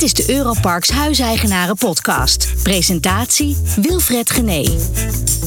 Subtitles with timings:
[0.00, 2.52] Dit is de Europarks Huiseigenaren podcast.
[2.62, 4.64] Presentatie Wilfred Gené.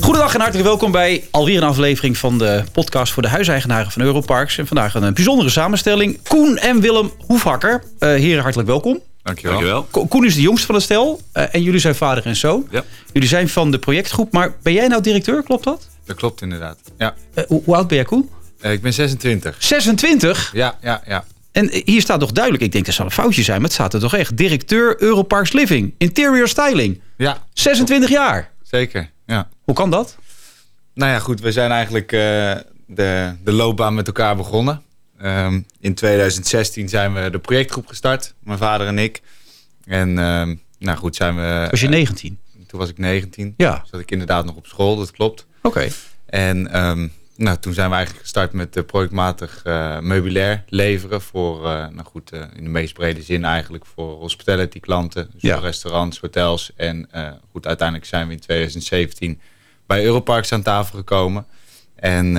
[0.02, 4.02] Goedendag en hartelijk welkom bij alweer een aflevering van de podcast voor de huiseigenaren van
[4.02, 4.58] Europarks.
[4.58, 6.20] En vandaag een bijzondere samenstelling.
[6.28, 7.84] Koen en Willem Hoefhakker.
[8.00, 9.00] Uh, heren, hartelijk welkom.
[9.24, 9.54] Dankjewel.
[9.54, 9.88] Dankjewel.
[9.92, 12.68] Ko Koen is de jongste van het stel uh, en jullie zijn vader en zoon.
[12.72, 12.84] Ja.
[13.14, 15.88] Jullie zijn van de projectgroep, maar ben jij nou directeur, klopt dat?
[16.06, 17.16] Dat klopt inderdaad, ja.
[17.36, 18.30] Uh, hoe, hoe, oud ben jij, Koen?
[18.62, 19.56] ik ben 26.
[19.60, 20.52] 26?
[20.54, 21.26] Ja, ja, ja.
[21.54, 23.94] En hier staat toch duidelijk, ik denk dat zal een foutje zijn, maar het staat
[23.94, 24.38] er toch echt.
[24.38, 27.02] Directeur Europarks Living, Interior Styling.
[27.18, 27.44] Ja.
[27.54, 28.52] 26 jaar.
[28.62, 29.50] Zeker, ja.
[29.64, 30.18] Hoe kan dat?
[30.94, 32.20] Nou ja, goed, we zijn eigenlijk uh,
[32.88, 34.82] de, de loopbaan met elkaar begonnen.
[35.22, 39.22] Um, in 2016 zijn we de projectgroep gestart, mijn vader en ik.
[39.86, 41.68] En um, nou goed, zijn we...
[41.70, 42.40] Was je 19?
[42.58, 43.54] Uh, toen was ik 19.
[43.58, 43.84] Ja.
[43.92, 45.46] Zat ik inderdaad nog op school, dat klopt.
[45.62, 45.68] Oké.
[45.68, 45.92] Okay.
[46.26, 51.58] En um, nou, toen zijn we eigenlijk gestart met uh, projectmatig uh, meubilair leveren voor,
[51.58, 55.58] uh, nou goed, in de meest brede zin eigenlijk voor hospitality klanten, dus ja.
[55.58, 56.72] restaurants, hotels.
[56.76, 57.10] En
[57.52, 59.40] goed, uiteindelijk zijn we in 2017
[59.86, 61.46] bij Europarks aan tafel gekomen.
[61.96, 62.34] En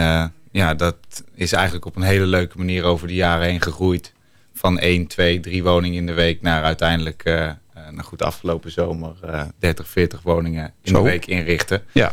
[0.51, 0.97] ja, dat
[1.35, 4.13] is eigenlijk op een hele leuke manier over de jaren heen gegroeid.
[4.55, 7.23] Van 1, 2, 3 woningen in de week naar uiteindelijk,
[7.75, 9.15] nou goed, afgelopen zomer
[9.59, 11.03] 30, 40 woningen in Zo.
[11.03, 11.83] de week inrichten.
[11.93, 12.13] Ja.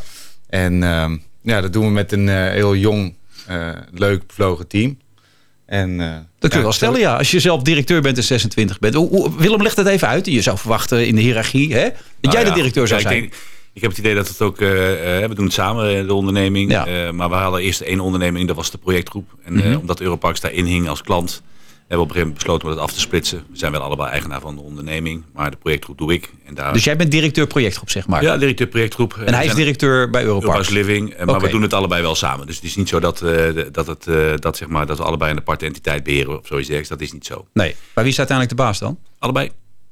[0.50, 3.16] En um, ja, dat doen we met een uh, heel jong,
[3.50, 4.98] uh, leuk bevlogen team.
[5.66, 7.18] En, uh, dat kun je wel stellen, ja.
[7.18, 8.96] Als je zelf directeur bent en 26 bent.
[9.38, 10.26] Willem, leg dat even uit.
[10.26, 13.16] Je zou verwachten in de hiërarchie hè, dat nou jij de directeur zou zijn.
[13.16, 13.34] Ik, denk,
[13.74, 14.62] ik, heb het idee dat het ook...
[14.62, 16.72] Uh, we doen het samen, de onderneming.
[16.72, 16.88] Ja.
[16.88, 19.30] Uh, maar we hadden eerst één onderneming, dat was de projectgroep.
[19.44, 19.64] En Mhm.
[19.64, 19.80] mm -hmm.
[19.82, 21.42] omdat Europarks daarin hing als klant...
[21.92, 23.44] hebben op een gegeven moment besloten om dat af te splitsen.
[23.52, 25.24] We zijn wel allebei eigenaar van de onderneming.
[25.34, 26.32] Maar de projectgroep doe ik.
[26.46, 26.74] En daar...
[26.74, 28.24] Dus jij bent directeur projectgroep, zeg maar?
[28.24, 29.14] Ja, directeur projectgroep.
[29.26, 30.70] En hij is directeur bij Europarks?
[30.70, 31.26] Europarks Living.
[31.26, 31.46] Maar Oké.
[31.46, 32.46] we doen het allebei wel samen.
[32.46, 35.04] Dus het is niet zo dat, uh, dat, het, uh, dat, zeg maar, dat we
[35.04, 36.90] allebei een aparte entiteit beheren of zoiets dergelijks.
[36.90, 37.48] Dat is niet zo.
[37.54, 37.76] Nee.
[37.94, 39.00] Maar wie is uiteindelijk de baas dan?
[39.20, 39.52] Allebei.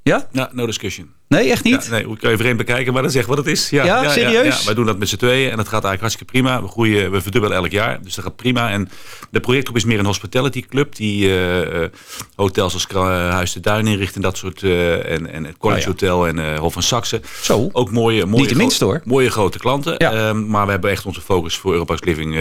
[0.09, 0.27] Ja?
[0.31, 1.09] Ja, no discussion.
[1.27, 1.85] Nee, echt niet?
[1.85, 3.69] Ja, nee, hoe kan vreemd bekijken, maar dan zeg wat het is.
[3.69, 4.59] Ja, Ja, serieus?
[4.59, 6.61] Ja, wij doen dat met z'n tweeën en dat gaat eigenlijk hartstikke prima.
[6.61, 8.69] We groeien, we verdubbelen elk jaar, dus dat gaat prima.
[8.69, 8.89] En
[9.31, 11.87] de projectgroep is meer een hospitality club die uh,
[12.35, 12.87] hotels als
[13.31, 14.61] Huis de Duin inricht en dat soort.
[14.61, 16.07] Uh, en, en het College Oh ja.
[16.07, 17.21] Hotel en Hof van Saxe.
[17.41, 17.69] Zo.
[17.71, 19.01] Ook mooie, mooie, Niet de minste hoor.
[19.05, 19.95] mooie grote klanten.
[19.97, 20.29] Ja.
[20.29, 22.33] Um, maar we hebben echt onze focus voor Europa's Living.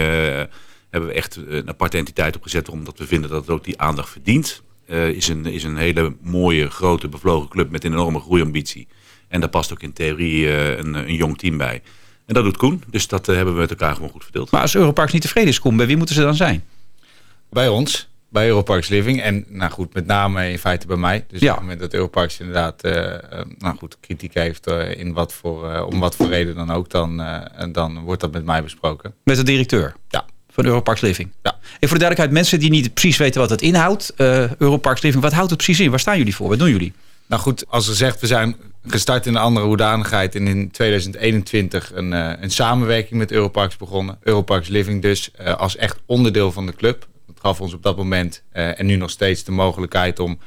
[0.91, 4.11] Hebben we echt een aparte entiteit opgezet, omdat we vinden dat het ook die aandacht
[4.11, 4.63] verdient.
[4.91, 8.89] Uh, is, een, is een hele mooie, grote, bevlogen club met een enorme groeiambitie.
[9.29, 11.83] En daar past ook in theorie uh, een, een, jong team bij.
[12.27, 14.51] En dat doet Koen, dus dat uh, hebben we met elkaar gewoon goed verdeeld.
[14.51, 16.65] Maar als Europarks niet tevreden is, Koen, bij wie moeten ze dan zijn?
[17.51, 19.23] Bij ons, bij Europarks Living.
[19.23, 21.25] En nou goed, met name in feite bij mij.
[21.29, 21.49] Dus Ja.
[21.49, 22.93] op het moment dat Europarks inderdaad uh,
[23.59, 24.67] nou goed, kritiek heeft
[24.97, 27.17] in wat voor, om wat voor reden dan ook, dan,
[27.73, 29.15] dan wordt dat met mij besproken.
[29.25, 29.95] Met de directeur?
[30.09, 30.25] Ja.
[30.59, 31.33] Van Europarks Living?
[31.43, 31.51] Ja.
[31.53, 34.13] En voor de duidelijkheid, mensen die niet precies weten wat het inhoudt.
[34.17, 35.91] Uh, Europarks Living, wat houdt het precies in?
[35.91, 36.49] Waar staan jullie voor?
[36.49, 36.93] Wat doen jullie?
[37.27, 40.35] Nou goed, als gezegd, we zijn gestart in een andere hoedanigheid.
[40.35, 44.19] En in 2021 een, uh, een samenwerking met Europarks begonnen.
[44.23, 47.09] Europarks Living dus, uh, als echt onderdeel van de club.
[47.27, 50.39] Dat gaf ons op dat moment en nu nog steeds de mogelijkheid om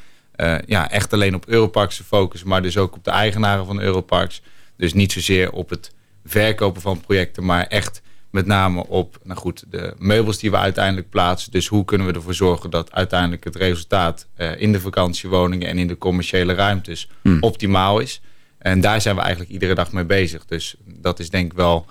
[0.66, 2.50] ja, echt alleen op Europarks te focussen.
[2.50, 4.41] Maar dus ook op de eigenaren van Europarks.
[4.77, 5.91] Dus niet zozeer op het
[6.25, 8.01] verkopen van projecten, maar echt
[8.31, 11.52] met name op nou goed, de meubels die we uiteindelijk plaatsen.
[11.52, 15.78] Dus hoe kunnen we ervoor zorgen dat uiteindelijk het resultaat uh, in de vakantiewoningen en
[15.78, 17.38] in de commerciële ruimtes Hmm.
[17.42, 18.22] optimaal is.
[18.58, 20.46] En daar zijn we eigenlijk iedere dag mee bezig.
[20.46, 21.86] Dus dat is denk ik wel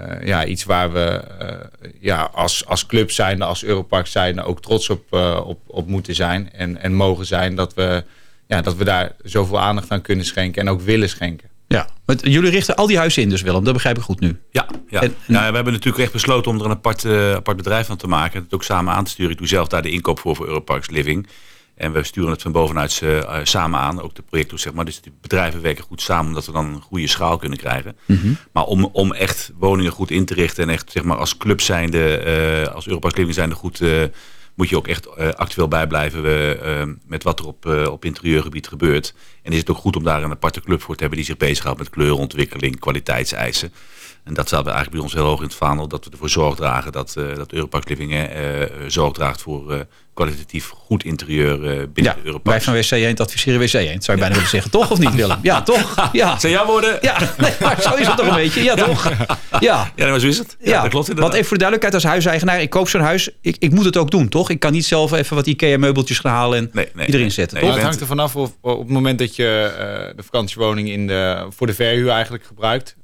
[0.00, 4.62] uh, ja, iets waar we uh, ja, als, als club zijnde, als Europark zijnde ook
[4.62, 5.12] trots op,
[5.44, 6.52] op, op moeten zijn.
[6.52, 8.04] En, en mogen zijn dat we,
[8.46, 11.48] ja, dat we daar zoveel aandacht aan kunnen schenken en ook willen schenken.
[11.66, 14.40] Ja, want jullie richten al die huizen in dus Willem, dat begrijp ik goed nu.
[14.50, 15.02] Ja, ja.
[15.02, 17.96] En- nou, we hebben natuurlijk echt besloten om er een apart, eh, apart bedrijf van
[17.96, 18.42] te maken.
[18.42, 19.32] Het ook samen aan te sturen.
[19.32, 21.26] Ik doe zelf daar de inkoop voor voor Europarks Living.
[21.74, 24.84] En we sturen het van bovenuit eh, uh, samen aan, ook de projecten zeg maar.
[24.84, 27.96] Dus de bedrijven werken goed samen, omdat we dan een goede schaal kunnen krijgen.
[28.52, 31.60] Maar om, om echt woningen goed in te richten en echt zeg maar als club
[31.60, 33.80] zijnde, eh, als Europarks Living zijnde goed...
[34.54, 38.68] eh, moet je ook echt uh, actueel bijblijven uh, met wat er op, op interieurgebied
[38.68, 39.14] gebeurt.
[39.42, 41.36] En is het ook goed om daar een aparte club voor te hebben die zich
[41.36, 43.72] bezighoudt met kleurontwikkeling, kwaliteitseisen.
[44.24, 46.56] En dat staat eigenlijk bij ons heel hoog in het vaandel, dat we ervoor zorg
[46.56, 49.80] dragen dat, uh, dat Europark Living uh, zorg draagt voor uh,
[50.14, 51.58] kwalitatief goed interieur
[51.92, 54.70] binnen Ja, de wij van WC Eend adviseren WC Eend, zou je bijna willen zeggen.
[54.70, 55.38] Toch of niet Willem?
[55.42, 56.08] Ja, toch?
[56.12, 56.38] Ja.
[56.38, 56.98] Zijn jouw woorden?
[57.00, 58.62] Ja, nee, maar zo is het toch een beetje.
[58.62, 59.10] Ja, toch?
[59.60, 59.92] Ja.
[59.96, 60.56] Ja, maar zo is het.
[60.60, 61.32] Ja, Ja, dat klopt want inderdaad.
[61.34, 64.10] even voor de duidelijkheid, als huiseigenaar, ik koop zo'n huis, ik, ik moet het ook
[64.10, 64.50] doen, toch?
[64.50, 67.74] Ik kan niet zelf even wat IKEA-meubeltjes gaan halen en Nee, nee, iedereen zetten, toch?
[67.74, 71.46] het hangt er vanaf of op het moment dat je uh, de vakantiewoning in de,
[71.50, 72.96] voor de verhuur eigenlijk gebruikt.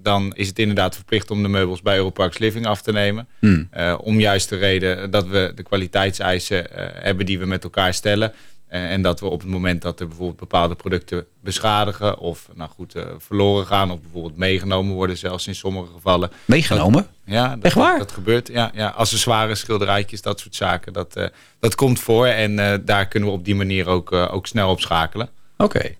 [0.00, 3.28] Uh, dan is het inderdaad verplicht om de meubels bij Europarks Living af te nemen.
[3.38, 3.68] Hmm.
[3.76, 8.32] Uh, om juist de reden dat we de kwaliteitseisen hebben die we met elkaar stellen.
[8.70, 12.70] En, en dat we op het moment dat er bijvoorbeeld bepaalde producten beschadigen of nou
[12.70, 16.30] goed, eh, verloren gaan of bijvoorbeeld meegenomen worden, zelfs in sommige gevallen.
[16.44, 17.06] Meegenomen?
[17.24, 17.98] Ja, dat, Echt waar?
[17.98, 18.48] Dat gebeurt.
[18.48, 20.92] Ja, ja, accessoires, schilderijtjes, dat soort zaken.
[20.92, 21.26] Dat, eh,
[21.60, 24.70] dat komt voor en eh, daar kunnen we op die manier ook, eh, ook snel
[24.70, 25.28] op schakelen.
[25.56, 25.98] Oké.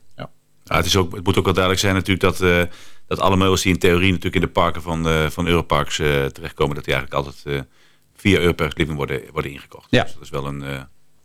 [0.71, 2.63] Ja, het, is ook, het moet ook wel duidelijk zijn natuurlijk dat, eh,
[3.11, 6.25] dat alle meubels die in theorie natuurlijk in de parken van, eh, van Europarks eh,
[6.25, 7.63] terechtkomen, dat die eigenlijk altijd eh,
[8.17, 9.87] via Europarks Living worden, worden ingekocht.
[9.91, 10.03] Ja.
[10.03, 10.63] Dus dat is wel een...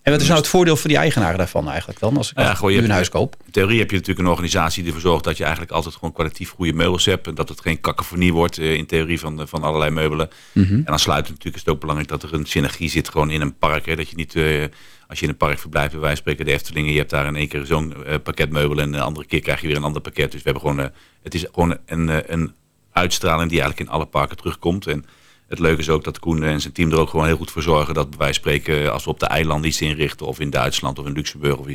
[0.02, 2.18] En wat is nou het voordeel voor die eigenaren daarvan eigenlijk dan?
[2.18, 3.36] Als ik Ja, gewoon, je nu een huis koop.
[3.46, 6.14] In theorie heb je natuurlijk een organisatie die ervoor zorgt dat je eigenlijk altijd gewoon
[6.14, 7.28] kwalitatief goede meubels hebt.
[7.28, 10.30] En dat het geen cacophonie wordt in theorie van, van allerlei meubelen.
[10.52, 10.74] Mhm.
[10.74, 13.42] En dan sluit natuurlijk is het ook belangrijk dat er een synergie zit gewoon in
[13.42, 13.86] een park.
[13.86, 14.34] Hè, dat je niet,
[15.08, 17.26] als je in een park verblijft, bij wijze van spreken de Eftelingen, je hebt daar
[17.26, 19.84] in één keer zo'n eh, pakket meubelen en de andere keer krijg je weer een
[19.84, 20.32] ander pakket.
[20.32, 22.54] Dus we hebben gewoon, eh, het is gewoon een, eh, een
[22.92, 24.88] uitstraling die eigenlijk in alle parken terugkomt.
[24.88, 25.06] En
[25.48, 27.62] het leuke is ook dat Koen en zijn team er ook gewoon heel goed voor
[27.62, 31.00] zorgen dat bij wijze spreken, als we op de eilanden iets inrichten, of in Duitsland
[31.00, 31.68] of in Luxemburg of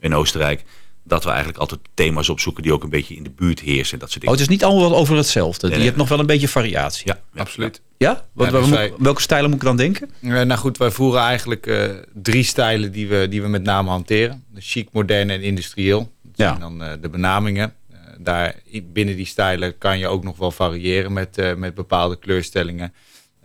[0.00, 0.64] in Oostenrijk,
[1.06, 3.98] dat we eigenlijk altijd thema's opzoeken die ook een beetje in de buurt heersen.
[3.98, 4.42] Dat soort Oh, dingen.
[4.42, 5.68] het is niet allemaal over hetzelfde.
[5.68, 7.06] nee, je hebt nog wel een beetje variatie.
[7.08, 7.80] ja, ja, Absoluut.
[7.98, 8.24] Ja?
[8.32, 10.10] Wat, Ja, waar dus wij- welke stijlen moet ik dan denken?
[10.22, 13.88] Eh, nou goed, wij voeren eigenlijk eh, drie stijlen die we, die we met name
[13.88, 14.44] hanteren.
[14.54, 15.98] De chic, modern en industrieel.
[16.22, 16.48] Dat Ja.
[16.48, 17.74] zijn dan eh, de benamingen.
[17.90, 22.18] Eh, daar binnen die stijlen kan je ook nog wel variëren met, eh, met bepaalde
[22.18, 22.92] kleurstellingen.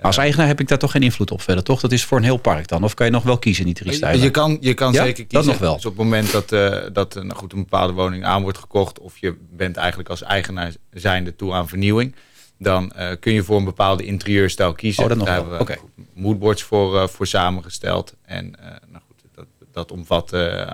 [0.01, 1.79] Als eigenaar heb ik daar toch geen invloed op verder, toch?
[1.81, 2.83] Dat is voor een heel park dan.
[2.83, 4.21] Of kan je nog wel kiezen, die drie stijlen?
[4.23, 5.51] Je kan, je kan Ja, zeker dat kiezen.
[5.51, 5.75] nog wel.
[5.75, 8.99] Dus op het moment dat, eh, dat nou goed, een bepaalde woning aan wordt gekocht...
[8.99, 12.15] of je bent eigenlijk als eigenaar zijnde toe aan vernieuwing...
[12.57, 15.03] dan eh, kun je voor een bepaalde interieurstijl kiezen.
[15.03, 15.49] Oh, dat nog Daar wel.
[15.57, 16.11] hebben we Oké.
[16.13, 18.15] moodboards voor, eh, voor samengesteld.
[18.25, 20.67] En eh, nou goed, dat, dat omvat eh,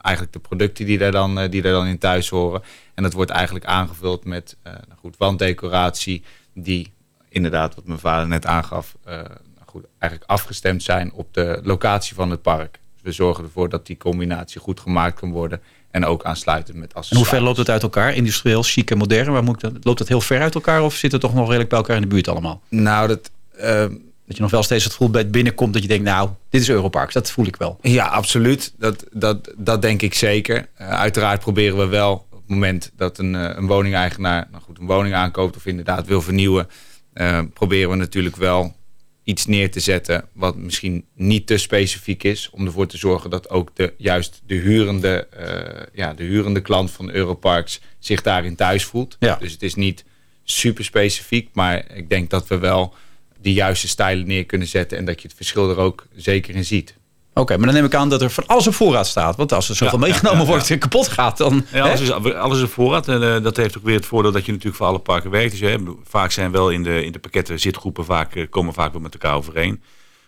[0.00, 2.62] eigenlijk de producten die daar, dan, die daar dan in thuis horen.
[2.94, 6.22] En dat wordt eigenlijk aangevuld met eh, nou goed, wanddecoratie...
[6.54, 6.92] die
[7.36, 8.94] inderdaad, wat mijn vader net aangaf...
[9.04, 9.26] nou
[9.66, 12.72] goed, eigenlijk afgestemd zijn op de locatie van het park.
[12.94, 15.60] Dus we zorgen ervoor dat die combinatie goed gemaakt kan worden...
[15.90, 17.30] en ook aansluitend met En accessoires.
[17.30, 18.14] hoe ver loopt het uit elkaar?
[18.14, 19.32] Industrieel, chic en modern?
[19.32, 20.82] Waar moet ik dat, loopt het heel ver uit elkaar?
[20.82, 22.60] Of zit het toch nog redelijk bij elkaar in de buurt allemaal?
[22.68, 23.30] Nou, dat...
[23.56, 23.84] eh,
[24.26, 26.04] Dat je nog wel steeds het gevoel bij het binnenkomt dat je denkt...
[26.04, 27.14] nou, dit is Europarks.
[27.14, 27.78] Dat voel ik wel.
[27.80, 28.72] Ja, absoluut.
[28.78, 30.68] Dat, dat, dat denk ik zeker.
[30.74, 34.78] Eh, uiteraard proberen we wel op het moment dat een, eh, een woningeigenaar nou goed,
[34.78, 36.68] een woning aankoopt of inderdaad wil vernieuwen,
[37.16, 38.76] eh, proberen we natuurlijk wel
[39.24, 42.50] iets neer te zetten wat misschien niet te specifiek is.
[42.50, 46.90] Om ervoor te zorgen dat ook de, juist de hurende, eh, ja, de hurende klant
[46.90, 49.16] van Europarks zich daarin thuis voelt.
[49.20, 49.36] Ja.
[49.40, 50.04] Dus het is niet
[50.44, 52.94] super specifiek, maar ik denk dat we wel
[53.40, 56.64] de juiste stijlen neer kunnen zetten en dat je het verschil er ook zeker in
[56.64, 56.94] ziet.
[57.40, 59.36] Oké, maar dan neem ik aan dat er van alles op voorraad staat.
[59.36, 61.66] Want als er zoveel Ja, meegenomen ja, wordt en kapot gaat, dan...
[61.72, 63.08] Ja, alles, is, alles is op voorraad.
[63.08, 65.50] En eh, dat heeft ook weer het voordeel dat je natuurlijk voor alle parken werkt.
[65.50, 68.92] Dus, hè, vaak zijn wel in de, in de pakketten zitgroepen vaak, eh, komen vaak
[68.92, 69.82] wel met elkaar overeen.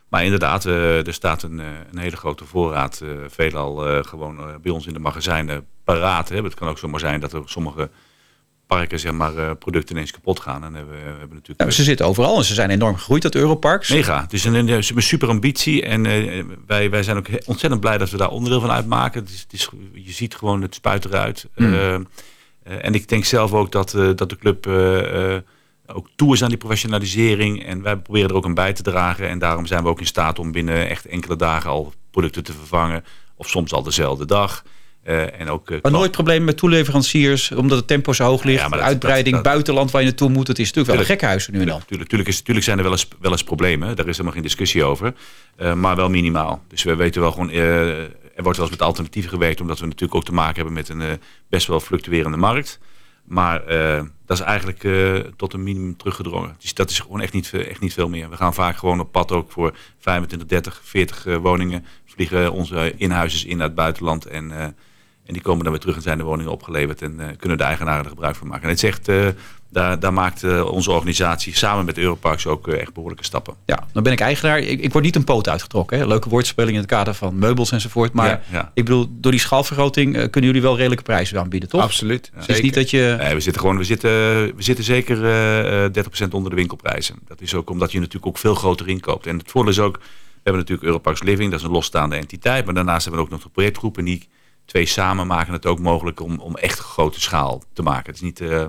[0.08, 3.00] Maar inderdaad, eh, er staat een, een hele grote voorraad.
[3.00, 6.28] eh veelal gewoon bij ons in de magazijnen paraat.
[6.28, 6.42] Hè.
[6.42, 7.90] Het kan ook zomaar zijn dat er sommige
[8.68, 10.64] parken zeg maar, eh, producten ineens kapot gaan.
[10.64, 11.72] En hebben, we hebben natuurlijk...
[11.72, 13.88] Ze zitten overal en ze zijn enorm gegroeid, dat Europarks.
[13.88, 14.22] Mega.
[14.22, 15.82] Het is een, super ambitie.
[15.82, 19.20] En eh, wij, wij zijn ook ontzettend blij dat we daar onderdeel van uitmaken.
[19.20, 21.46] Het is, het is, je ziet gewoon het spuit eruit.
[21.54, 22.00] Eh, eh,
[22.68, 25.42] en ik denk zelf ook dat, eh, dat de club eh, eh,
[25.86, 27.64] ook toe is aan die professionalisering.
[27.64, 29.28] En wij proberen er ook aan bij te dragen.
[29.28, 32.52] En daarom zijn we ook in staat om binnen echt enkele dagen al producten te
[32.52, 33.04] vervangen.
[33.36, 34.64] Of soms al dezelfde dag.
[35.02, 38.60] Eh, en ook, eh, Maar nooit problemen met toeleveranciers, omdat het tempo zo hoog ligt.
[38.60, 40.48] Ja, maar dat- uitbreiding, dat- dat- buitenland waar je naartoe moet.
[40.48, 41.82] Het is natuurlijk wel een gekkenhuis nu en dan.
[41.86, 43.96] Tuurlijk, tuurlijk, is, tuurlijk zijn er wel eens, wel eens problemen.
[43.96, 45.14] Daar is helemaal geen discussie over.
[45.56, 46.62] Eh, maar wel minimaal.
[46.68, 47.50] Dus we weten wel gewoon...
[47.50, 49.60] er wordt wel eens met alternatieven gewerkt...
[49.60, 52.78] omdat we natuurlijk ook te maken hebben met een best wel fluctuerende markt.
[53.24, 53.62] Maar
[54.26, 54.86] dat is eigenlijk
[55.36, 56.56] tot een minimum teruggedrongen.
[56.60, 58.30] Dus dat is gewoon echt niet, echt niet veel meer.
[58.30, 61.84] We gaan vaak gewoon op pad ook voor 25, 30, 40 eh, woningen.
[62.06, 64.26] Vliegen onze inhuizers in naar het buitenland...
[64.26, 64.74] En,
[65.28, 67.64] en die komen dan weer terug en zijn de woningen opgeleverd en eh, kunnen de
[67.64, 68.62] eigenaren er gebruik van maken.
[68.62, 69.26] En het echt, eh,
[69.70, 73.54] daar, daar maakt eh, onze organisatie samen met Europarks ook echt behoorlijke stappen.
[73.66, 74.58] Ja, dan ben ik eigenaar.
[74.58, 75.98] Ik, ik word niet een poot uitgetrokken.
[75.98, 76.06] Hè.
[76.06, 78.12] Leuke woordspeling in het kader van meubels enzovoort.
[78.12, 78.70] Maar Ja, ja.
[78.74, 81.82] ik bedoel, door die schaalvergroting kunnen jullie wel redelijke prijzen aanbieden, toch?
[81.82, 82.30] Absoluut.
[82.34, 83.16] Het is niet dat je...
[83.18, 84.10] Nee, we zitten gewoon, we zitten,
[84.56, 85.92] we zitten zeker eh, eh,
[86.26, 87.18] 30% onder de winkelprijzen.
[87.26, 89.26] Dat is ook omdat je natuurlijk ook veel groter inkoopt.
[89.26, 90.04] En het voordeel is ook, we
[90.42, 92.64] hebben natuurlijk Europarks Living, dat is een losstaande entiteit.
[92.64, 93.98] Maar daarnaast hebben we ook nog de projectgroep.
[93.98, 94.28] En die
[94.68, 98.06] twee samen maken het ook mogelijk om, om echt grote schaal te maken.
[98.06, 98.66] Het is niet, eh,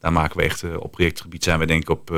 [0.00, 2.16] daar maken we echt, eh, op projectgebied zijn we denk ik op, eh,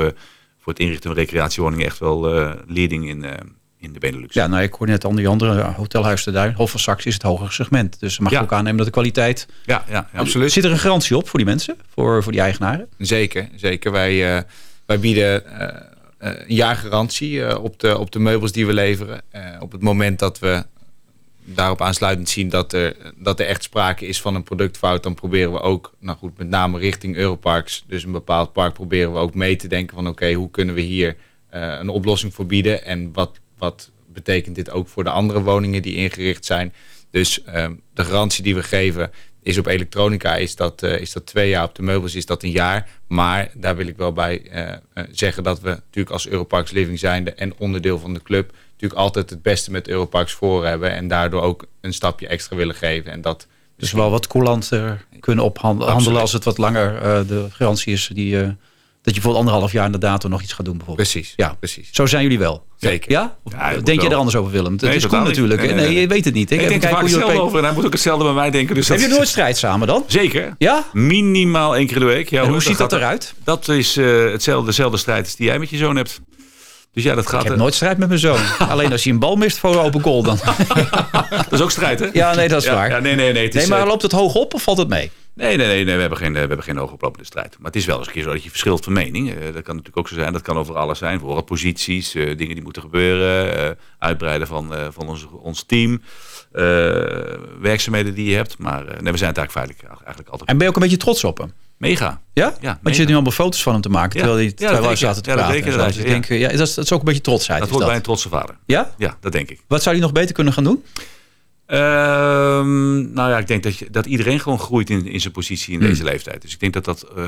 [0.59, 3.31] voor het inrichten van recreatiewoningen echt wel eh leading in, eh,
[3.77, 4.33] in de Benelux.
[4.33, 6.53] Ja, nou, ik hoor net aan die andere Hotelhuis de Duin.
[6.53, 7.99] Hof van Saxe is het hogere segment.
[7.99, 8.41] Dus mag je Ja.
[8.43, 9.47] ook aannemen dat de kwaliteit...
[9.65, 10.19] ja, ja, ja.
[10.19, 10.51] Absoluut.
[10.51, 11.75] Zit er een garantie op voor die mensen?
[11.93, 12.87] Voor, voor die eigenaren?
[12.97, 13.91] Zeker, zeker.
[13.91, 14.43] Wij, eh,
[14.85, 15.43] wij bieden
[16.17, 19.21] een jaar garantie eh, op, de, op de meubels die we leveren.
[19.29, 20.65] Eh, op het moment dat we
[21.53, 25.51] daarop aansluitend zien dat er, dat er echt sprake is van een productfout, dan proberen
[25.51, 29.33] we ook, nou goed, met name richting Europarks, dus een bepaald park, proberen we ook
[29.35, 31.15] mee te denken van oké, hoe kunnen we hier
[31.53, 35.81] uh, een oplossing voor bieden en wat, wat betekent dit ook voor de andere woningen
[35.81, 36.73] die ingericht zijn.
[37.11, 39.11] Dus uh, de garantie die we geven
[39.43, 42.43] is op elektronica is dat, uh, is dat twee jaar, op de meubels is dat
[42.43, 42.89] een jaar.
[43.07, 47.33] Maar daar wil ik wel bij uh, zeggen dat we natuurlijk als Europarks Living zijnde
[47.33, 50.91] en onderdeel van de club natuurlijk altijd het beste met Europarks voor hebben.
[50.91, 53.11] En daardoor ook een stapje extra willen geven.
[53.11, 57.93] En dat dus wel wat coulanter kunnen ophandelen als het wat langer uh, de garantie
[57.93, 58.09] is.
[58.13, 58.53] Die, uh, dat
[59.01, 61.09] je bijvoorbeeld anderhalf jaar inderdaad er nog iets gaat doen bijvoorbeeld.
[61.09, 61.55] Precies, ja.
[61.59, 61.89] precies.
[61.91, 62.65] Zo zijn jullie wel.
[62.77, 63.11] Zeker.
[63.11, 63.37] Ja?
[63.43, 64.71] ja denk je er anders over Willem?
[64.71, 65.61] Het nee, is cool natuurlijk.
[65.61, 66.51] Nee, nee, nee, je weet het niet.
[66.51, 68.75] Ik, ik denk er vaak hetzelfde over en hij moet ook hetzelfde bij mij denken.
[68.75, 70.03] Dus Heb je nooit strijd samen dan?
[70.07, 70.55] Zeker.
[70.57, 70.85] Ja?
[70.93, 72.29] Minimaal één keer de week.
[72.29, 73.33] Ja, en hoe ziet dat eruit?
[73.43, 76.21] Dat is uh, hetzelfde, dezelfde strijd als die jij met je zoon hebt.
[76.93, 77.43] Dus ja, dat gaat...
[77.43, 78.39] Ik heb nooit strijd met mijn zoon.
[78.69, 80.39] Alleen als hij een bal mist voor een open goal dan.
[81.29, 82.09] dat is ook strijd, hè?
[82.13, 82.89] Ja, nee, dat is ja, waar.
[82.89, 83.43] Ja, nee, nee, nee.
[83.43, 85.11] Het nee, is, maar loopt het hoog op of valt het mee?
[85.33, 87.55] Nee, nee, nee, nee we, hebben geen, we hebben geen hoogoplopende strijd.
[87.57, 89.27] Maar het is wel eens een keer zo dat je verschilt van mening.
[89.29, 90.33] Uh, dat kan natuurlijk ook zo zijn.
[90.33, 91.19] Dat kan over alles zijn.
[91.19, 93.77] Voor posities, dingen die moeten gebeuren.
[93.99, 96.01] Uitbreiden van, van ons, ons team.
[97.61, 98.57] werkzaamheden die je hebt.
[98.57, 100.49] Maar nee, we zijn het eigenlijk, feitelijk, eigenlijk altijd...
[100.49, 101.53] En ben je ook een beetje trots op hem?
[101.79, 102.21] Mega.
[102.33, 102.53] Ja?
[102.61, 104.17] ja Want je zit nu allemaal foto's van hem te maken.
[104.17, 105.77] Terwijl hij terwijl wij zaten te ja, praten.
[105.77, 106.09] Dat, denk ik, ja.
[106.09, 107.59] Denk, ja, dat, is, dat is ook een beetje trotsheid.
[107.59, 108.57] Dat hoort bij een trotse vader.
[108.65, 108.93] Ja?
[108.97, 109.61] Ja, dat denk ik.
[109.67, 110.83] Wat zou hij nog beter kunnen gaan doen?
[111.67, 115.73] Um, nou ja, ik denk dat, je, dat iedereen gewoon groeit in, in zijn positie
[115.73, 115.89] in Hmm.
[115.89, 116.41] deze leeftijd.
[116.41, 117.23] Dus ik denk dat dat uh,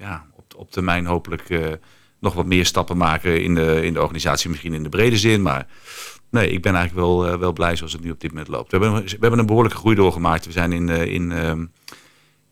[0.00, 1.66] ja, op, op termijn hopelijk uh,
[2.20, 4.50] nog wat meer stappen maken in de, in de organisatie.
[4.50, 5.42] Misschien in de brede zin.
[5.42, 5.66] Maar
[6.30, 8.70] nee, ik ben eigenlijk wel, uh, wel blij zoals het nu op dit moment loopt.
[8.70, 10.46] We hebben, we hebben een behoorlijke groei doorgemaakt.
[10.46, 11.32] We zijn in, in,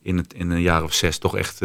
[0.06, 1.60] in, het, in een jaar of zes toch echt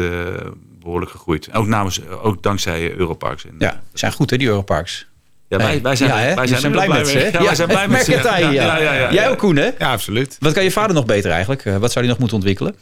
[0.80, 1.54] behoorlijk gegroeid.
[1.54, 3.46] Ook, namens, ook dankzij Europarks.
[3.46, 5.06] En, ja, zijn goed hè, die Europarks.
[5.48, 7.18] Ja, wij, wij zijn, ja, wij zijn, zijn blij met ze.
[7.18, 8.12] Ja, ja, wij zijn blij met ze.
[8.12, 9.70] Ja, ja, ja, ja, Jij ook, Koen, hè?
[9.78, 10.36] Ja, absoluut.
[10.40, 11.62] Wat kan je vader nog beter eigenlijk?
[11.64, 12.76] Wat zou hij nog moeten ontwikkelen?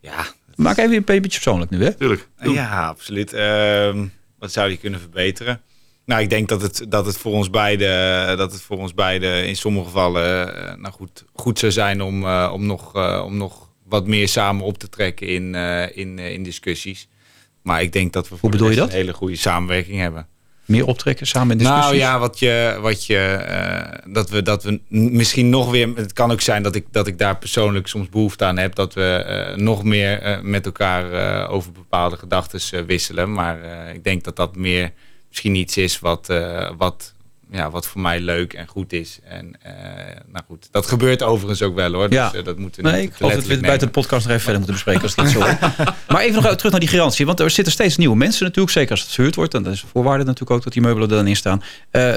[0.00, 0.26] Ja.
[0.54, 1.94] Maak even een beetje persoonlijk nu, hè?
[1.94, 2.28] Tuurlijk.
[2.38, 3.32] Ja, absoluut.
[3.32, 3.94] Uh,
[4.38, 5.60] wat zou hij kunnen verbeteren?
[6.04, 9.46] Nou, ik denk dat het, dat het voor ons beiden, dat het voor ons beiden
[9.46, 13.36] in sommige gevallen uh, nou goed, goed zou zijn om, uh, om, nog, uh, om
[13.36, 15.54] nog wat meer samen op te trekken in,
[15.94, 17.08] in, in discussies.
[17.62, 18.36] Maar ik denk dat we
[18.74, 18.88] dat?
[18.88, 20.26] een hele goede samenwerking hebben.
[20.64, 21.84] Meer optrekken samen in discussies?
[21.84, 23.46] Nou ja, wat je, wat je,
[24.06, 25.88] uh, dat, we, dat we misschien nog weer.
[25.94, 28.74] Het kan ook zijn dat ik, dat ik daar persoonlijk soms behoefte aan heb.
[28.74, 29.24] Dat we
[29.56, 33.32] uh, nog meer uh, met elkaar over bepaalde gedachten wisselen.
[33.32, 33.58] Maar
[33.94, 34.92] ik denk dat dat meer
[35.28, 36.32] misschien iets is wat,
[36.76, 37.14] wat,
[37.50, 39.18] ja, wat voor mij leuk en goed is.
[39.24, 39.56] En
[40.26, 42.12] nou goed, dat gebeurt overigens ook wel hoor.
[42.12, 42.30] Ja.
[42.30, 44.36] Dus dat moeten we nee, niet ik geloof dat we het buiten de podcast nog
[44.36, 45.38] even verder moeten bespreken als het zo.
[46.12, 47.26] Maar even nog terug naar die garantie.
[47.26, 48.72] Want er zitten steeds nieuwe mensen natuurlijk.
[48.72, 49.54] Zeker als het verhuurd wordt.
[49.54, 51.62] En dat is een voorwaarde natuurlijk ook dat die meubelen er dan in staan.
[51.92, 52.14] Uh,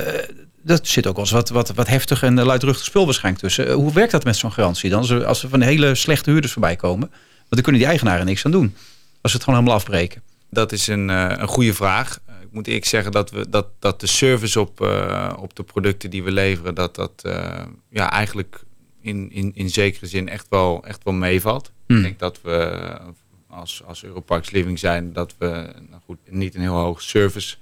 [0.62, 3.72] dat zit ook wel eens wat, wat, wat heftig en luidruchtig spul waarschijnlijk tussen.
[3.72, 5.00] Hoe werkt dat met zo'n garantie dan?
[5.00, 7.10] Als er, als er van hele slechte huurders voorbij komen.
[7.10, 8.76] Want dan kunnen die eigenaren niks aan doen.
[9.22, 10.22] Als ze het gewoon helemaal afbreken.
[10.50, 12.20] Dat is een, een goede vraag
[12.58, 16.24] moet eerlijk zeggen dat, we, dat, dat de service op, uh, op de producten die
[16.24, 18.64] we leveren, dat dat uh, ja, eigenlijk
[19.02, 21.72] in, in, in zekere zin echt wel, echt wel meevalt.
[21.88, 21.98] Hmm.
[21.98, 23.00] Ik denk dat we
[23.48, 27.56] als, als Europarks Living zijn, dat we nou goed, niet een heel hoog service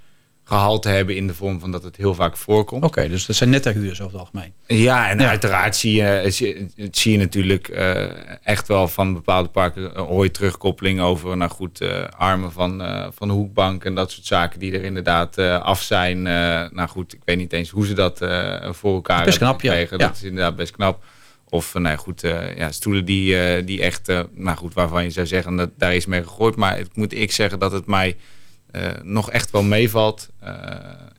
[0.48, 2.84] gehalte hebben in de vorm van dat het heel vaak voorkomt.
[2.84, 4.52] Oké, okay, dus dat zijn nette huurders over het algemeen.
[4.66, 5.28] Ja, en ja.
[5.28, 10.30] uiteraard zie je, zie, zie je natuurlijk uh, echt wel van bepaalde parken hoor je
[10.30, 14.58] terugkoppeling over nou goed, uh, armen van, uh, van de hoekbank en dat soort zaken
[14.58, 16.22] die er inderdaad af zijn.
[16.22, 18.18] nou goed, ik weet niet eens hoe ze dat
[18.70, 19.98] voor elkaar best knap, gekregen.
[19.98, 20.06] Ja.
[20.06, 21.04] Dat is inderdaad best knap.
[21.48, 22.20] Of nou goed,
[22.56, 26.22] ja, stoelen die, die echt, nou goed, waarvan je zou zeggen dat daar is mee
[26.22, 26.56] gegooid.
[26.56, 28.35] Maar ik moet ik zeggen dat het mij uh,
[29.02, 30.28] nog echt wel meevalt.
[30.44, 30.48] Uh,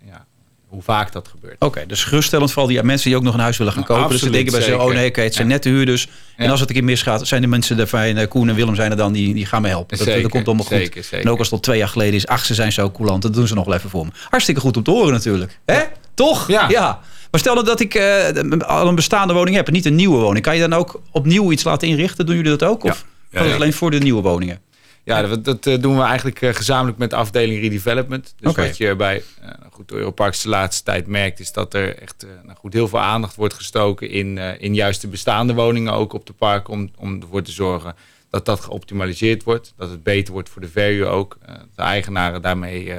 [0.06, 0.26] ja,
[0.68, 1.56] hoe vaak dat gebeurt.
[1.56, 4.04] Oké, okay, dus geruststellend vooral die mensen die ook nog een huis willen gaan kopen.
[4.04, 5.54] Absoluut, dus ze denken bij zichzelf, oh nee, okay, het zijn ja.
[5.54, 6.10] nette huurders.
[6.36, 8.28] En als het een keer misgaat, zijn de mensen er fijn.
[8.28, 9.98] Koen en Willem zijn er dan, die, die gaan me helpen.
[9.98, 10.78] Dat, zeker, dat komt allemaal goed.
[10.78, 11.26] Zeker, zeker.
[11.26, 13.22] En ook als het al twee jaar geleden is, ach, ze zijn zo coulant.
[13.22, 14.12] Dat doen ze nog wel even voor me.
[14.30, 15.60] Hartstikke goed om te horen natuurlijk.
[15.66, 15.82] Hè?
[16.14, 16.48] Toch?
[16.48, 16.70] Ja.
[16.70, 17.00] ja.
[17.32, 20.44] Maar stel dat ik uh, al een bestaande woning heb en niet een nieuwe woning.
[20.44, 22.26] Kan je dan ook opnieuw iets laten inrichten?
[22.26, 22.84] Doen jullie dat ook?
[22.84, 23.44] Of ja.
[23.44, 24.60] Ja, alleen voor de nieuwe woningen?
[25.08, 28.34] Ja, dat, dat uh, doen we eigenlijk uh, gezamenlijk met de afdeling redevelopment.
[28.40, 28.68] Dus okay.
[28.68, 31.40] wat je bij uh, goed, Europarks de laatste tijd merkt...
[31.40, 34.10] is dat er echt nou goed, heel veel aandacht wordt gestoken...
[34.10, 36.68] in, in juist de bestaande woningen ook op de park...
[36.68, 37.96] om, om ervoor te zorgen
[38.30, 39.74] dat dat geoptimaliseerd wordt.
[39.78, 41.38] Dat het beter wordt voor de verhuur ook.
[41.76, 42.94] de eigenaren daarmee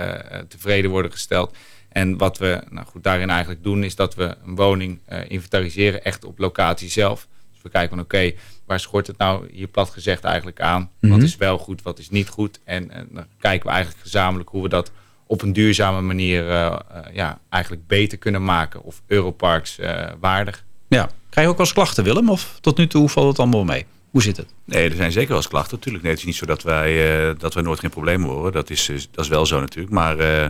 [0.48, 1.56] tevreden worden gesteld.
[1.88, 3.84] En wat we nou goed, daarin eigenlijk doen...
[3.84, 7.28] is dat we een woning inventariseren echt op locatie zelf.
[7.52, 8.16] Dus we kijken van oké...
[8.16, 8.36] Okay,
[8.68, 10.80] waar schort het nou hier plat gezegd eigenlijk aan?
[10.80, 11.10] Mm -hmm.
[11.10, 12.60] Wat is wel goed, wat is niet goed?
[12.64, 14.92] En, en, dan kijken we eigenlijk gezamenlijk hoe we dat
[15.26, 18.82] op een duurzame manier uh, uh, ja, eigenlijk beter kunnen maken.
[18.82, 20.64] Of Europarks uh, waardig.
[20.88, 22.30] Ja, Krijg je ook wel eens klachten, Willem?
[22.30, 23.86] Of tot nu toe valt het allemaal mee?
[24.10, 24.54] Hoe zit het?
[24.64, 25.76] Nee, er zijn zeker wel eens klachten.
[25.76, 28.52] Natuurlijk, nee, het is niet zo dat wij, uh, dat wij nooit geen problemen horen.
[28.52, 29.94] Dat is, dat is wel zo natuurlijk.
[29.94, 30.46] Maar, uh,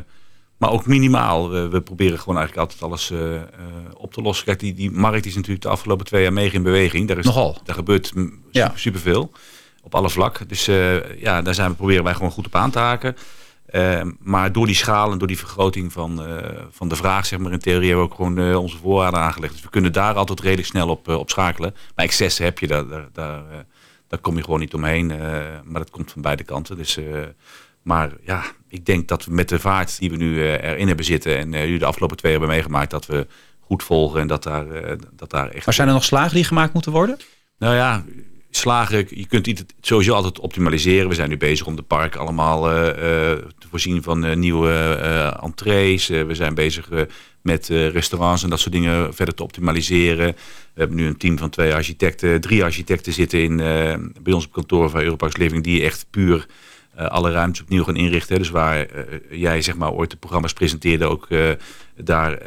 [0.58, 1.50] maar ook minimaal.
[1.50, 3.40] We, we, proberen gewoon eigenlijk altijd alles uh,
[3.94, 4.44] op te lossen.
[4.44, 7.08] Kijk, die, die markt is natuurlijk de afgelopen twee jaar mee in beweging.
[7.08, 7.60] Daar is, Nogal.
[7.64, 8.72] Daar gebeurt super, ja.
[8.74, 9.32] superveel.
[9.82, 10.48] Op alle vlakken.
[10.48, 10.64] Dus
[11.18, 13.16] ja, daar zijn we, proberen wij gewoon goed op aan te haken.
[14.20, 16.22] Maar door die schaal en door die vergroting van,
[16.70, 19.52] van de vraag, zeg maar in theorie, hebben we ook gewoon onze voorraden aangelegd.
[19.52, 21.74] Dus we kunnen daar altijd redelijk snel op, op schakelen.
[21.94, 23.42] Maar excessen heb je, daar, daar, daar,
[24.08, 25.06] daar kom je gewoon niet omheen.
[25.64, 26.76] maar dat komt van beide kanten.
[26.76, 26.98] Dus,
[27.88, 31.38] maar ja, ik denk dat we met de vaart die we nu erin hebben zitten
[31.38, 33.26] en jullie de afgelopen twee jaar hebben meegemaakt, dat we
[33.60, 34.66] goed volgen en dat daar,
[35.12, 35.64] dat daar echt...
[35.64, 37.16] Maar zijn er nog slagen die gemaakt moeten worden?
[37.58, 38.04] Nou ja,
[38.50, 41.08] slagen, je kunt het sowieso altijd optimaliseren.
[41.08, 42.74] We zijn nu bezig om de park allemaal uh,
[43.58, 46.06] te voorzien van uh, nieuwe uh, entrees.
[46.06, 46.88] we zijn bezig
[47.42, 50.26] met restaurants en dat soort dingen verder te optimaliseren.
[50.74, 53.56] We hebben nu een team van twee architecten, drie architecten zitten in,
[54.22, 56.46] bij ons op kantoor van Europarks Living, die echt puur
[56.98, 58.38] alle ruimtes opnieuw gaan inrichten.
[58.38, 61.50] Dus waar uh, jij zeg maar ooit de programma's presenteerde, ook uh,
[61.96, 62.38] daar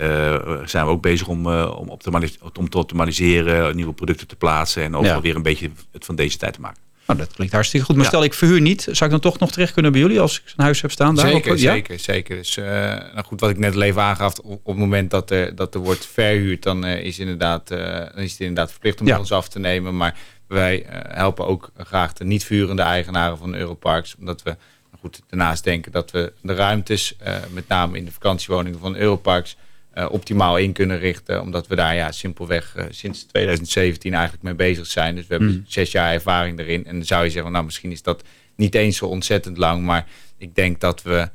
[0.65, 4.95] zijn we ook bezig om, om, optimalis om te optimaliseren, nieuwe producten te plaatsen en
[4.95, 5.21] ook ja.
[5.21, 6.81] weer een beetje het van deze tijd te maken.
[7.07, 7.95] Nou, dat klinkt hartstikke goed.
[7.95, 8.11] Maar ja.
[8.11, 10.53] stel ik verhuur niet, zou ik dan toch nog terecht kunnen bij jullie als ik
[10.55, 11.17] een huis heb staan?
[11.17, 12.37] Zeker, zeker, zeker.
[12.37, 15.55] Dus nou goed, wat ik net al even aangaf, op, op het moment dat er,
[15.55, 19.19] dat er wordt verhuurd, dan, is, inderdaad, dan is het inderdaad verplicht om ja.
[19.19, 19.97] ons af te nemen.
[19.97, 20.15] Maar
[20.51, 24.15] wij uh, helpen ook graag de niet-vurende eigenaren van Europarks.
[24.19, 24.55] Omdat we
[24.99, 29.55] goed, daarnaast denken dat we de ruimtes, uh, met name in de vakantiewoningen van Europarks,
[29.95, 31.41] uh, optimaal in kunnen richten.
[31.41, 35.15] Omdat we daar ja, simpelweg sinds 2017 eigenlijk mee bezig zijn.
[35.15, 35.63] Dus we hebben mm.
[35.67, 36.85] zes jaar ervaring erin.
[36.85, 38.23] En dan zou je zeggen, nou misschien is dat
[38.55, 39.83] niet eens zo ontzettend lang.
[39.83, 40.05] Maar
[40.37, 41.29] ik denk dat we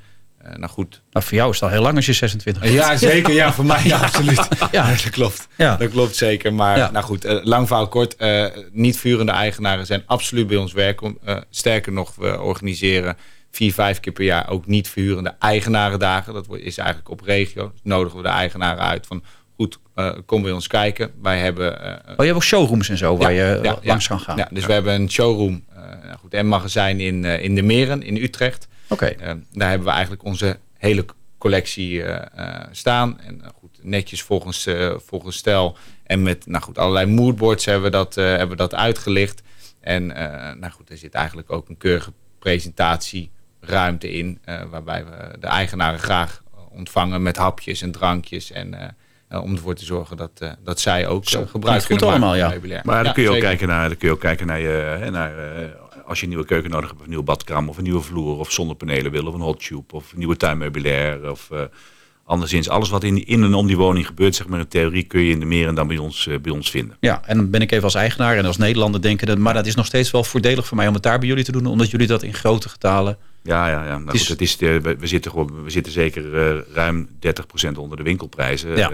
[0.54, 1.02] nou goed.
[1.12, 2.74] Maar voor jou is het al heel lang als je 26 bent.
[2.74, 3.34] Ja, zeker.
[3.34, 4.48] Ja, voor mij ja, absoluut.
[4.70, 5.48] ja, dat klopt.
[5.56, 5.76] Ja.
[5.76, 6.54] Dat klopt zeker.
[6.54, 6.90] Maar ja.
[6.90, 8.14] nou goed, uh, lang verhaal kort.
[8.18, 11.18] Uh, niet vurende eigenaren zijn absoluut bij ons werken.
[11.50, 13.16] sterker nog, we organiseren
[13.50, 16.34] vier, vijf keer per jaar ook niet verhurende eigenarendagen.
[16.34, 17.70] Dat is eigenlijk op regio.
[17.70, 19.22] Dus nodigen we de eigenaren uit van
[19.56, 19.78] goed,
[20.26, 21.10] kom bij ons kijken.
[21.22, 21.72] Wij hebben...
[21.82, 24.36] oh, je hebt ook showrooms en zo waar je langs kan gaan.
[24.36, 25.64] Ja, dus we hebben een showroom
[26.04, 28.68] nou goed, en magazijn in, in de Meren in Utrecht.
[28.88, 29.04] Oké.
[29.04, 29.28] Okay.
[29.28, 31.04] Uh, daar hebben we eigenlijk onze hele
[31.38, 33.20] collectie uh, uh, staan.
[33.20, 35.76] En goed, netjes volgens, volgens stijl.
[36.04, 39.42] En met nou goed, allerlei moodboards hebben we dat, hebben we dat uitgelicht.
[39.80, 40.06] En
[40.60, 44.40] nou goed, er zit eigenlijk ook een keurige presentatieruimte in.
[44.70, 48.50] waarbij we de eigenaren graag ontvangen met hapjes en drankjes.
[48.50, 48.94] En
[49.28, 52.54] om ervoor te zorgen dat, uh, dat zij ook uh, gebruik goed kunnen allemaal, ja.
[52.82, 55.32] Maar dan kun je ook kijken naar, dan kun je ook kijken naar je, naar
[56.06, 58.38] als je een nieuwe keuken nodig hebt, of een nieuwe badkamer, of een nieuwe vloer,
[58.38, 61.60] of zonnepanelen wil, of een hot tube, of een nieuwe tuinmeubilair, of uh,
[62.24, 62.68] anderszins.
[62.68, 65.30] Alles wat in, in en om die woning gebeurt, zeg maar in theorie, kun je
[65.30, 66.96] in de meer en dan bij ons, uh, bij ons vinden.
[67.00, 69.66] Ja, en dan ben ik even als eigenaar en als Nederlander denken, dat, maar dat
[69.66, 71.90] is nog steeds wel voordelig voor mij om het daar bij jullie te doen, omdat
[71.90, 73.18] jullie dat in grote getalen...
[73.42, 73.90] Ja, ja, ja.
[73.90, 76.24] Nou, het is, goed, het is de, we, zitten gewoon, we zitten zeker
[76.72, 78.76] ruim 30% onder de winkelprijzen.
[78.76, 78.90] Ja.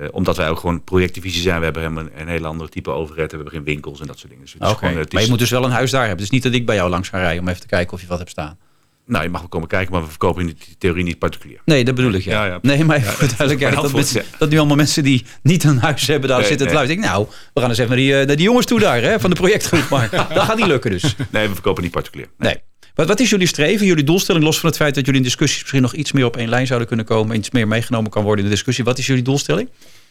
[0.00, 1.58] Uh, omdat wij ook gewoon projectdivisie zijn.
[1.58, 3.30] We hebben helemaal een hele andere type overheid.
[3.30, 4.44] We hebben geen winkels en dat soort dingen.
[4.44, 4.94] Dus okay.
[4.94, 6.20] maar je moet dus wel een huis daar hebben.
[6.20, 8.06] Dus niet dat ik bij jou langs ga rijden om even te kijken of je
[8.06, 8.58] wat hebt staan.
[9.06, 11.60] Nou, je mag wel komen kijken, maar we verkopen in de theorie niet particulier.
[11.64, 12.44] Nee, dat bedoel ik, ja.
[12.44, 12.58] ja, ja.
[12.62, 16.06] Nee, maar even ja, duidelijkheid, dat, dat, dat, nu allemaal mensen die niet een huis
[16.06, 17.02] hebben, daar nee, zitten te luisteren.
[17.04, 19.36] Nou, we gaan eens even naar die, naar die jongens toe daar, hè, van de
[19.36, 19.88] projectgroep.
[19.88, 21.16] Maar dat gaat niet lukken dus.
[21.30, 22.28] Nee, we verkopen niet particulier.
[22.38, 22.52] Nee.
[22.52, 22.62] nee.
[22.94, 25.60] Wat, wat is jullie streven, jullie doelstelling, los van het feit dat jullie in discussies
[25.60, 28.44] misschien nog iets meer op één lijn zouden kunnen komen, iets meer meegenomen kan worden
[28.44, 28.84] in de discussie.
[28.84, 29.68] Wat is jullie doelstelling?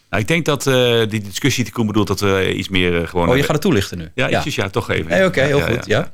[0.09, 3.07] Nou, ik denk dat uh, die discussie die Koen bedoelt dat we iets meer uh,
[3.07, 3.29] gewoon...
[3.29, 4.09] Oh, je gaat het toelichten nu?
[4.15, 4.63] Ja, ietsjes, ja.
[4.63, 5.11] ja, toch even.
[5.11, 6.11] Hey, Oké, okay, heel ja, goed, ja.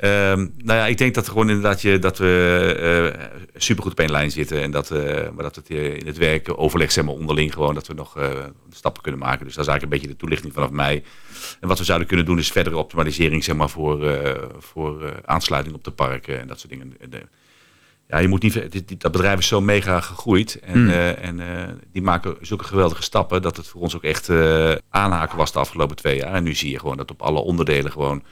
[0.00, 4.10] Um, nou ja, ik denk dat gewoon inderdaad je, dat we uh, supergoed op één
[4.10, 4.62] lijn zitten.
[4.62, 7.94] En dat, maar dat het in het werk overleg zeg maar onderling gewoon dat we
[7.94, 8.18] nog
[8.70, 9.44] stappen kunnen maken.
[9.44, 11.04] Dus dat is eigenlijk een beetje de toelichting vanaf mij.
[11.60, 14.18] En wat we zouden kunnen doen is verdere optimalisering zeg maar voor,
[14.58, 16.96] voor aansluiting op de parken en dat soort dingen.
[17.10, 17.22] De,
[18.08, 20.60] ja, je moet niet, dat bedrijf is zo mega gegroeid.
[20.60, 20.88] En, mm.
[20.88, 21.40] uh, en
[21.92, 24.30] die maken zulke geweldige stappen dat het voor ons ook echt
[24.88, 26.34] aanhaken was de afgelopen twee jaar.
[26.34, 28.22] En nu zie je gewoon dat op alle onderdelen gewoon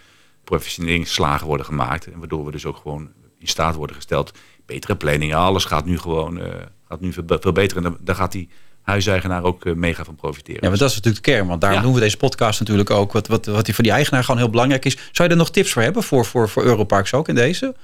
[0.44, 2.06] professioneringsslagen worden gemaakt.
[2.06, 4.32] En waardoor we dus ook gewoon in staat worden gesteld.
[4.66, 6.40] Betere planningen, alles gaat nu gewoon
[6.88, 7.84] gaat nu veel, veel beter.
[7.84, 8.48] En daar gaat die
[8.82, 10.60] huiseigenaar ook mega van profiteren.
[10.62, 11.46] Ja, maar dat is natuurlijk de kern.
[11.46, 11.84] Want daarom ja.
[11.84, 13.12] doen we deze podcast natuurlijk ook.
[13.12, 14.96] Wat, wat, wat die voor die eigenaar gewoon heel belangrijk is.
[15.12, 17.74] Zou je er nog tips voor hebben voor, voor, voor Europarks ook in deze?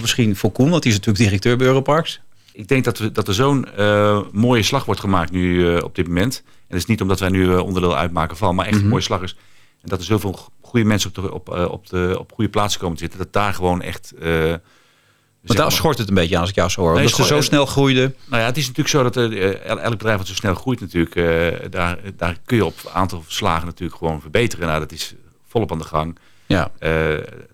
[0.00, 2.20] Misschien voor Koen, want die is natuurlijk directeur bij Europarks.
[2.52, 5.94] Ik denk dat, we, dat er zo'n uh, mooie slag wordt gemaakt nu uh, op
[5.94, 6.42] dit moment.
[6.46, 8.86] En dat is niet omdat wij nu onderdeel uitmaken van, maar echt mm -hmm.
[8.86, 9.36] een mooie slag is.
[9.82, 12.96] En dat er zoveel goede mensen op, de, op, op, de, op goede plaatsen komen
[12.96, 13.18] te zitten.
[13.20, 16.80] Dat daar gewoon echt Want daar schort het een beetje aan als ik jou zo
[16.80, 16.90] hoor.
[16.94, 18.14] Nee, Omdat ze zo snel groeiden.
[18.26, 20.80] Nou ja, het is natuurlijk zo dat eh, el- elk bedrijf wat zo snel groeit
[20.80, 24.66] natuurlijk, eh, daar, daar kun je op een aantal slagen natuurlijk gewoon verbeteren.
[24.66, 25.14] Nou, dat is
[25.48, 26.18] volop aan de gang.
[26.46, 26.70] Ja.
[26.78, 26.90] Eh,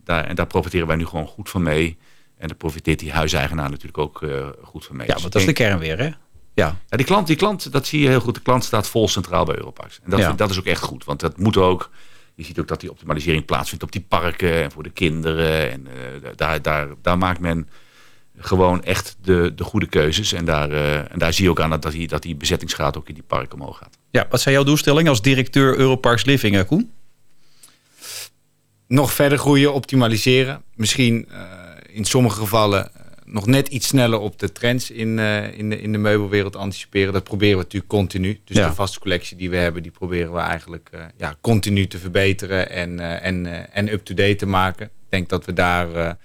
[0.04, 1.96] daar, en daar profiteren wij nu gewoon goed van mee.
[2.38, 5.06] En daar profiteert die huiseigenaar natuurlijk ook eh, goed van mee.
[5.06, 6.10] ja, Dus want dat is de kern weer hè.
[6.54, 6.76] Ja.
[6.88, 8.34] Ja, die klant, die klant, dat zie je heel goed.
[8.34, 10.00] De klant staat vol centraal bij Europarks.
[10.04, 10.32] En dat, Ja.
[10.32, 11.04] dat is ook echt goed.
[11.04, 11.90] Want dat moet ook.
[12.38, 15.70] Je ziet ook dat die optimalisering plaatsvindt op die parken en voor de kinderen.
[15.70, 17.68] En eh, daar, daar, daar maakt men
[18.36, 20.32] gewoon echt de, de goede keuzes.
[20.32, 22.96] En daar, eh, en daar zie je ook aan dat, dat, die, dat die bezettingsgraad
[22.96, 23.98] ook in die parken omhoog gaat.
[24.10, 24.26] ja.
[24.30, 26.90] Wat zijn jouw doelstellingen als directeur Europarks Living, eh, Koen?
[28.88, 30.62] nog verder groeien, optimaliseren.
[30.74, 31.40] Misschien eh,
[31.86, 32.90] in sommige gevallen
[33.30, 37.12] nog net iets sneller op de trends in, eh, in, de, in de meubelwereld anticiperen.
[37.12, 38.40] Dat proberen we natuurlijk continu.
[38.44, 38.68] Dus Ja.
[38.68, 42.70] de vaste collectie die we hebben, die proberen we eigenlijk eh, ja, continu te verbeteren
[42.70, 44.86] en, eh, en, en up-to-date te maken.
[44.86, 46.16] Ik denk dat we daar,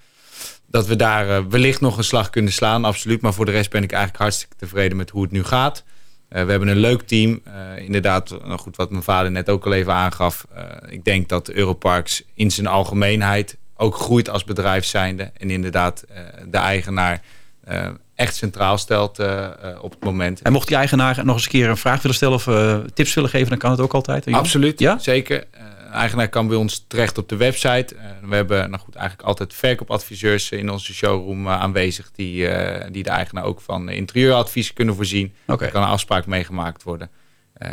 [0.66, 3.20] dat we daar wellicht nog een slag kunnen slaan, absoluut.
[3.20, 5.84] Maar voor de rest ben ik eigenlijk hartstikke tevreden met hoe het nu gaat.
[6.28, 7.42] We hebben een leuk team.
[7.76, 10.46] Inderdaad, nou goed, wat mijn vader net ook al even aangaf.
[10.88, 15.30] Ik denk dat Europarks in zijn algemeenheid ook groeit als bedrijf zijnde.
[15.36, 17.22] En inderdaad eh, de eigenaar
[17.64, 19.48] eh, echt centraal stelt eh,
[19.80, 20.42] op het moment.
[20.42, 22.48] En mocht die eigenaar nog eens een keer een vraag willen stellen of
[22.94, 24.32] tips willen geven, dan kan het ook altijd.
[24.32, 24.98] Absoluut, Ja?
[24.98, 25.44] zeker.
[25.86, 27.96] Een eigenaar kan bij ons terecht op de website.
[28.22, 32.10] We hebben nou goed, eigenlijk altijd verkoopadviseurs in onze showroom aanwezig...
[32.10, 32.48] Die,
[32.90, 35.34] die de eigenaar ook van interieuradvies kunnen voorzien.
[35.46, 35.64] Oké.
[35.64, 37.10] Er kan een afspraak meegemaakt worden.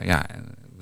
[0.03, 0.25] Ja,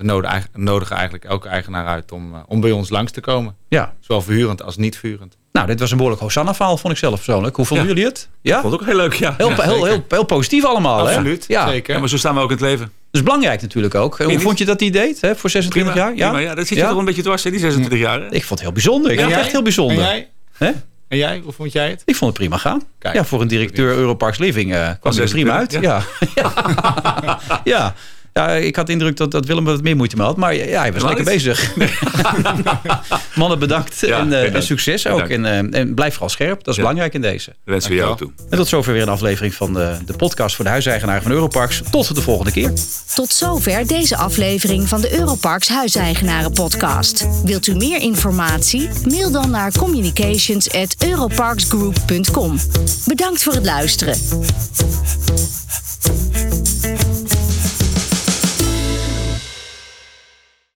[0.00, 3.20] we nodigen eigenlijk, nodigen eigenlijk elke eigenaar uit om, eh, om bij ons langs te
[3.20, 3.54] komen.
[3.68, 3.94] Ja.
[4.00, 5.36] Zowel verhurend als niet verhurend.
[5.52, 7.56] Nou, dit was een behoorlijk Hosanna-verhaal, vond ik zelf persoonlijk.
[7.56, 7.92] Hoe vonden Ja.
[7.92, 8.28] jullie het?
[8.42, 8.60] Ja?
[8.60, 9.34] Vond ik ook heel leuk, ja.
[9.36, 11.54] Heel, ja, heel, heel, heel, positief allemaal, Absoluut, hè?
[11.54, 11.68] Ja.
[11.68, 11.94] zeker.
[11.94, 12.92] Ja, maar zo staan we ook in het leven.
[13.10, 14.18] Dus belangrijk natuurlijk ook.
[14.18, 15.36] Hoe vond je dat hij deed, hè?
[15.36, 16.14] Voor 26 jaar?
[16.14, 16.28] Ja?
[16.30, 16.88] Prima, ja, dat zit je Ja?
[16.90, 18.20] toch een beetje dwars, hè, die 26 jaar.
[18.20, 18.26] hè?
[18.26, 19.10] Ik vond het heel bijzonder.
[19.10, 19.96] Ik vond het echt heel bijzonder.
[19.98, 20.28] En jij?
[20.52, 20.70] Hè?
[21.08, 21.40] En jij?
[21.44, 22.02] Hoe vond jij het?
[22.04, 22.82] Ik vond het prima gaan.
[22.98, 23.14] Kijk.
[23.14, 25.72] ja, voor een directeur Europarks Living eh kwam er prima uit.
[25.72, 25.80] 26,
[26.34, 26.42] Ja.
[26.42, 27.38] Ja.
[27.64, 27.94] ja.
[28.32, 30.36] Ja, ik had de indruk dat, dat Willem wat meer moeite mee had.
[30.36, 31.74] Maar ja, hij was lekker bezig.
[33.34, 34.00] Mannen bedankt.
[34.00, 34.54] Ja, en, eh, bedankt.
[34.54, 35.28] en succes ook.
[35.28, 36.58] En, eh, en blijf vooral scherp.
[36.58, 36.80] Dat is Ja.
[36.80, 37.46] belangrijk in deze.
[37.46, 38.30] Dat wensen we jou toe.
[38.50, 41.82] En tot zover weer een aflevering van de, de podcast voor de huiseigenaar van Europarks.
[41.90, 42.72] Tot de volgende keer.
[43.14, 47.26] Tot zover deze aflevering van de Europarks Huiseigenaren podcast.
[47.44, 48.88] Wilt u meer informatie?
[49.08, 52.58] Mail dan naar communications@europarksgroup.com.
[53.06, 54.14] Bedankt voor het luisteren.